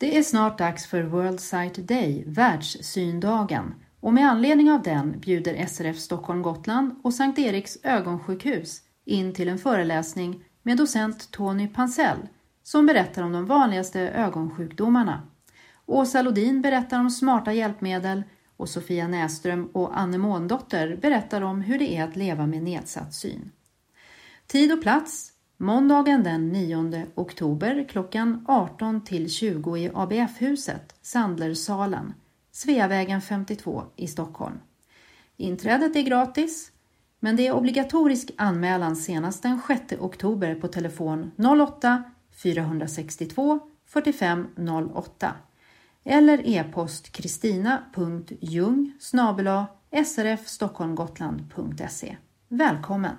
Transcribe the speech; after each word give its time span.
Det 0.00 0.18
är 0.18 0.22
snart 0.22 0.58
dags 0.58 0.86
för 0.86 1.02
World 1.02 1.40
Sight 1.40 1.74
Day, 1.74 2.24
världssyndagen, 2.26 3.74
och 4.00 4.12
med 4.12 4.30
anledning 4.30 4.70
av 4.72 4.82
den 4.82 5.20
bjuder 5.20 5.66
SRF 5.66 5.98
Stockholm 5.98 6.42
Gotland 6.42 7.00
och 7.02 7.14
Sankt 7.14 7.38
Eriks 7.38 7.78
ögonsjukhus 7.82 8.80
in 9.04 9.34
till 9.34 9.48
en 9.48 9.58
föreläsning 9.58 10.44
med 10.62 10.76
docent 10.76 11.30
Tony 11.30 11.68
Pansell 11.68 12.28
som 12.62 12.86
berättar 12.86 13.22
om 13.22 13.32
de 13.32 13.46
vanligaste 13.46 14.00
ögonsjukdomarna. 14.00 15.22
Åsa 15.86 16.22
Lodin 16.22 16.62
berättar 16.62 17.00
om 17.00 17.10
smarta 17.10 17.52
hjälpmedel 17.52 18.22
och 18.56 18.68
Sofia 18.68 19.08
Näström 19.08 19.66
och 19.66 19.98
Anne 19.98 20.18
Måndotter 20.18 20.96
berättar 21.02 21.42
om 21.42 21.60
hur 21.60 21.78
det 21.78 21.96
är 21.96 22.04
att 22.04 22.16
leva 22.16 22.46
med 22.46 22.62
nedsatt 22.62 23.14
syn. 23.14 23.50
Tid 24.46 24.72
och 24.72 24.82
plats 24.82 25.32
Måndagen 25.60 26.22
den 26.22 26.48
9 26.48 27.06
oktober 27.14 27.86
klockan 27.88 28.44
18 28.48 29.04
till 29.04 29.30
20 29.30 29.76
i 29.76 29.90
ABF-huset, 29.94 30.94
Sandlersalen, 31.02 32.14
Sveavägen 32.52 33.20
52 33.20 33.82
i 33.96 34.06
Stockholm. 34.06 34.58
Inträdet 35.36 35.96
är 35.96 36.02
gratis, 36.02 36.72
men 37.20 37.36
det 37.36 37.46
är 37.46 37.52
obligatorisk 37.52 38.30
anmälan 38.36 38.96
senast 38.96 39.42
den 39.42 39.60
6 39.68 39.82
oktober 40.00 40.54
på 40.54 40.68
telefon 40.68 41.30
08 41.68 42.02
462 42.42 43.60
45 43.86 44.46
08 44.94 45.34
eller 46.04 46.42
e-post 46.44 47.12
kristina.ljung 47.12 48.92
srfstockholmgotland.se. 50.04 52.16
Välkommen! 52.48 53.16